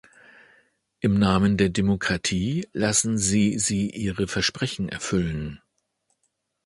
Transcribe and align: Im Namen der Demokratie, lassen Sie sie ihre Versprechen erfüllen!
Im 1.01 1.13
Namen 1.13 1.57
der 1.57 1.69
Demokratie, 1.69 2.67
lassen 2.73 3.19
Sie 3.19 3.59
sie 3.59 3.91
ihre 3.91 4.27
Versprechen 4.27 4.89
erfüllen! 4.89 5.61